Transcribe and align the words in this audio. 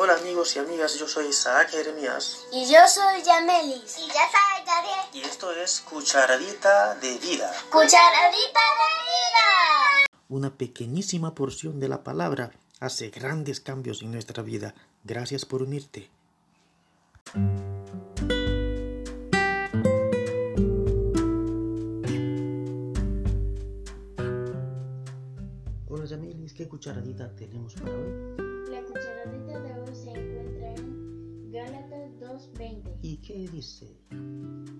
Hola 0.00 0.14
amigos 0.14 0.54
y 0.54 0.60
amigas, 0.60 0.94
yo 0.96 1.08
soy 1.08 1.26
Isaac 1.26 1.70
Jeremías 1.70 2.46
Y 2.52 2.70
yo 2.70 2.78
soy 2.86 3.20
Yamelis. 3.24 3.98
Y 3.98 4.06
ya 4.06 4.22
sabes, 4.30 4.64
Gabriel. 4.64 5.00
y 5.12 5.20
esto 5.22 5.50
es 5.52 5.80
Cucharadita 5.80 6.94
de 6.96 7.18
Vida, 7.18 7.52
Cucharadita 7.70 8.60
de 8.78 8.88
vida. 9.08 10.08
una 10.28 10.50
pequeñísima 10.56 11.34
porción 11.34 11.80
de 11.80 11.88
la 11.88 12.04
palabra 12.04 12.52
hace 12.80 13.10
grandes 13.10 13.60
cambios 13.60 14.02
en 14.02 14.12
nuestra 14.12 14.42
vida. 14.42 14.74
Gracias 15.02 15.44
por 15.44 15.62
unirte. 15.62 16.08
Hola 25.88 26.04
Yamelis, 26.04 26.52
¿qué 26.52 26.68
cucharadita 26.68 27.34
tenemos 27.34 27.74
para 27.74 27.92
hoy? 27.92 28.47
¿Y 33.38 33.46
dice? 33.46 33.86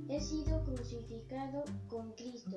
He 0.09 0.21
sido 0.21 0.65
crucificado 0.65 1.63
con 1.87 2.11
Cristo 2.15 2.57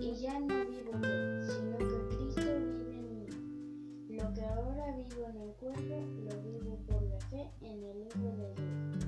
y 0.00 0.14
ya 0.14 0.38
no 0.38 0.46
vivo 0.46 0.92
yo, 0.92 1.52
sino 1.52 1.78
que 1.78 2.14
Cristo 2.14 2.42
vive 2.60 2.96
en 2.96 3.10
mí. 3.10 4.16
Lo 4.18 4.32
que 4.34 4.40
ahora 4.40 4.96
vivo 4.96 5.26
en 5.28 5.36
el 5.40 5.52
cuerpo, 5.54 6.06
lo 6.30 6.42
vivo 6.42 6.78
por 6.86 7.02
la 7.02 7.18
fe 7.22 7.50
en 7.60 7.82
el 7.82 8.06
Hijo 8.06 8.36
de 8.36 8.54
Dios, 8.54 9.04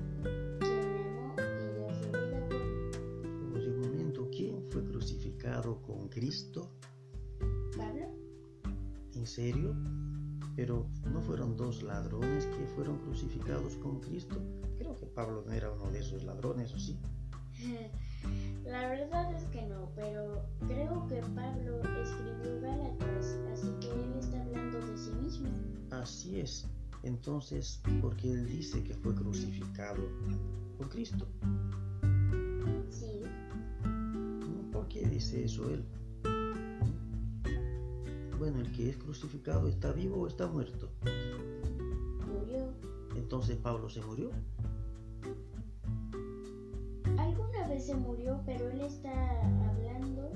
quien 0.59 0.93
me 0.93 1.05
amó 1.07 1.37
y 1.39 1.73
dio 1.73 1.95
su 2.03 2.09
vida 2.09 2.49
por 2.49 2.65
mí. 2.67 3.69
Un 3.69 3.81
momento, 3.83 4.29
¿quién 4.33 4.61
fue 4.73 4.85
crucificado 4.87 5.81
con 5.83 6.09
Cristo? 6.09 6.69
¿Pablo? 7.77 8.09
¿En 9.15 9.25
serio? 9.25 9.77
Pero 10.57 10.89
no 11.13 11.21
fueron 11.21 11.57
dos 11.57 11.85
ladrones 11.85 12.47
que 12.47 12.67
fueron 12.75 12.99
crucificados 12.99 13.77
con 13.77 14.01
Cristo. 14.01 14.43
Pablo 15.15 15.43
no 15.47 15.53
era 15.53 15.71
uno 15.71 15.91
de 15.91 16.01
esos 16.01 16.25
ladrones, 16.25 16.73
¿o 16.75 16.79
sí? 16.79 16.99
La 18.65 18.89
verdad 18.89 19.35
es 19.35 19.45
que 19.45 19.63
no, 19.67 19.91
pero 19.95 20.43
creo 20.67 21.07
que 21.07 21.21
Pablo 21.35 21.81
escribió 22.03 22.61
Gálatas, 22.63 23.39
así 23.53 23.69
que 23.81 23.89
él 23.89 24.15
está 24.19 24.41
hablando 24.43 24.79
de 24.81 24.97
sí 24.97 25.11
mismo. 25.23 25.49
Así 25.91 26.41
es. 26.41 26.67
Entonces, 27.03 27.83
porque 28.01 28.33
él 28.33 28.47
dice 28.47 28.83
que 28.83 28.95
fue 28.95 29.15
crucificado 29.15 30.03
con 30.79 30.89
Cristo. 30.89 31.27
Sí, 32.89 33.23
¿Por 34.73 34.89
qué 34.89 35.07
dice 35.07 35.45
eso 35.45 35.69
él? 35.69 35.85
Bueno, 38.39 38.61
el 38.61 38.73
que 38.73 38.89
es 38.91 38.97
crucificado 38.97 39.69
está 39.69 39.93
vivo 39.93 40.23
o 40.23 40.27
está 40.27 40.47
muerto. 40.47 40.91
murió. 42.27 42.73
Entonces 43.15 43.59
Pablo 43.59 43.91
se 43.91 44.01
murió. 44.01 44.31
Se 47.85 47.95
murió, 47.95 48.41
pero 48.47 48.71
él 48.71 48.81
está 48.81 49.13
hablando, 49.69 50.31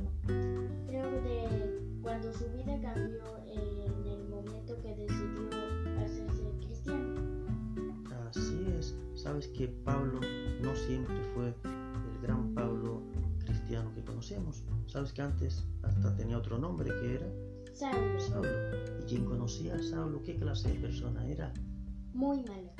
creo, 0.86 1.10
de 1.22 1.80
cuando 2.02 2.30
su 2.34 2.44
vida 2.50 2.78
cambió 2.82 3.22
en 3.46 4.06
el 4.06 4.28
momento 4.28 4.77
que 4.82 4.94
decidió 4.94 5.48
hacerse 5.98 6.52
cristiano. 6.60 7.20
Así 8.28 8.66
es. 8.78 8.94
Sabes 9.14 9.48
que 9.48 9.69
Pablo 9.69 10.20
no 10.60 10.76
siempre 10.76 11.16
fue 11.34 11.46
el 11.46 12.20
gran 12.20 12.52
Pablo 12.54 13.00
cristiano 13.46 13.91
que 13.94 14.04
conocemos. 14.04 14.62
Sabes 14.86 15.14
que 15.14 15.22
antes 15.22 15.64
hasta 15.82 16.14
tenía 16.16 16.36
otro 16.36 16.58
nombre 16.58 16.91
que 17.00 17.14
era 17.14 17.26
Saulo, 17.72 18.20
Saulo. 18.20 18.50
¿Y 19.00 19.04
quien 19.04 19.24
conocía 19.24 19.76
a 19.76 19.82
Saulo 19.82 20.22
qué 20.22 20.36
clase 20.36 20.69
de 20.69 20.80
persona 20.80 21.26
era? 21.26 21.50
muy 22.19 22.42
malo. 22.42 22.72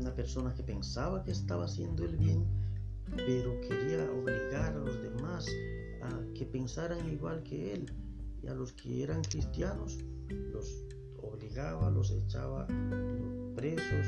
Una 0.00 0.12
persona 0.14 0.52
que 0.52 0.64
pensaba 0.64 1.22
que 1.22 1.30
estaba 1.30 1.66
haciendo 1.66 2.04
el 2.04 2.16
bien, 2.16 2.44
pero 3.16 3.60
quería 3.60 4.10
obligar 4.10 4.74
a 4.74 4.78
los 4.78 5.02
demás 5.02 5.46
a 6.02 6.34
que 6.34 6.46
pensaran 6.46 7.08
igual 7.10 7.42
que 7.42 7.74
él. 7.74 7.86
Y 8.42 8.46
a 8.46 8.54
los 8.54 8.72
que 8.72 9.02
eran 9.02 9.22
cristianos 9.22 9.98
los 10.52 10.84
obligaba, 11.22 11.90
los 11.90 12.10
echaba 12.10 12.66
presos, 13.54 14.06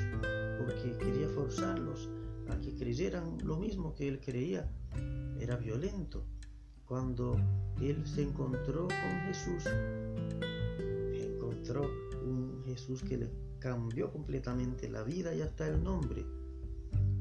porque 0.58 0.96
quería 0.98 1.28
forzarlos 1.28 2.08
a 2.48 2.58
que 2.60 2.74
creyeran 2.74 3.38
lo 3.44 3.56
mismo 3.56 3.94
que 3.94 4.08
él 4.08 4.20
creía. 4.20 4.70
Era 5.38 5.56
violento. 5.56 6.24
Cuando 6.86 7.36
él 7.80 8.06
se 8.06 8.22
encontró 8.22 8.88
con 8.88 9.20
Jesús, 9.26 9.64
encontró 11.14 11.82
un 12.24 12.62
Jesús 12.66 13.02
que 13.02 13.16
le 13.16 13.30
cambió 13.58 14.10
completamente 14.10 14.88
la 14.88 15.02
vida 15.02 15.34
y 15.34 15.40
hasta 15.40 15.68
el 15.68 15.82
nombre. 15.82 16.24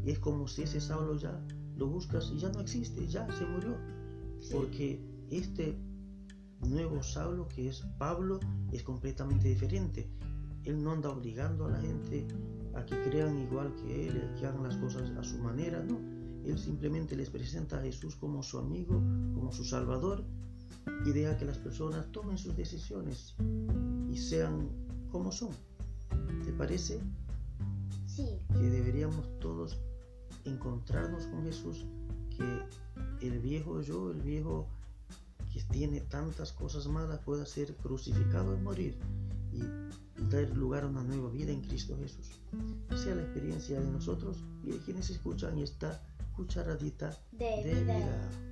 Y 0.03 0.11
es 0.11 0.19
como 0.19 0.47
si 0.47 0.63
ese 0.63 0.81
Saulo 0.81 1.15
ya 1.15 1.39
lo 1.81 1.87
buscas 1.87 2.31
y 2.31 2.37
ya 2.37 2.49
no 2.49 2.59
existe, 2.59 3.07
ya 3.07 3.27
se 3.31 3.43
murió. 3.43 3.75
Porque 4.51 5.03
este 5.31 5.75
nuevo 6.59 7.01
Saulo 7.01 7.47
que 7.47 7.69
es 7.69 7.81
Pablo 7.97 8.39
es 8.71 8.83
completamente 8.83 9.47
diferente. 9.47 10.07
Él 10.63 10.83
no 10.83 10.91
anda 10.91 11.09
obligando 11.09 11.65
a 11.65 11.71
la 11.71 11.81
gente 11.81 12.27
a 12.75 12.85
que 12.85 13.01
crean 13.01 13.39
igual 13.39 13.73
que 13.77 14.07
él, 14.07 14.31
que 14.39 14.45
hagan 14.45 14.61
las 14.61 14.77
cosas 14.77 15.09
a 15.17 15.23
su 15.23 15.39
manera, 15.39 15.83
no. 15.83 15.97
Él 16.45 16.59
simplemente 16.59 17.15
les 17.15 17.31
presenta 17.31 17.79
a 17.79 17.81
Jesús 17.81 18.15
como 18.15 18.43
su 18.43 18.59
amigo, 18.59 19.01
como 19.33 19.51
su 19.51 19.65
salvador 19.65 20.23
y 21.03 21.11
deja 21.11 21.35
que 21.37 21.45
las 21.45 21.57
personas 21.57 22.11
tomen 22.11 22.37
sus 22.37 22.55
decisiones 22.55 23.35
y 24.11 24.17
sean 24.17 24.69
como 25.11 25.31
son. 25.31 25.49
¿Te 26.45 26.53
parece 26.53 26.99
Sí, 28.05 28.27
que 28.53 28.69
deberíamos 28.69 29.39
todos 29.39 29.79
encontrarnos 30.45 31.25
con 31.27 31.43
Jesús? 31.43 31.85
Que 32.35 33.27
el 33.27 33.39
viejo 33.39 33.81
yo, 33.81 34.11
el 34.11 34.21
viejo 34.21 34.67
que 35.53 35.61
tiene 35.63 36.01
tantas 36.01 36.53
cosas 36.53 36.87
malas, 36.87 37.19
pueda 37.19 37.45
ser 37.45 37.75
crucificado 37.75 38.55
y 38.55 38.61
morir 38.61 38.97
y 39.51 39.61
dar 40.29 40.49
lugar 40.55 40.83
a 40.83 40.87
una 40.87 41.03
nueva 41.03 41.29
vida 41.29 41.51
en 41.51 41.61
Cristo 41.61 41.97
Jesús. 41.97 42.29
Sea 42.95 43.15
la 43.15 43.23
experiencia 43.23 43.79
de 43.79 43.91
nosotros 43.91 44.43
y 44.63 44.71
de 44.71 44.77
quienes 44.79 45.09
escuchan 45.09 45.57
esta 45.57 46.01
cucharadita 46.35 47.17
de 47.31 47.83
vida. 47.83 48.50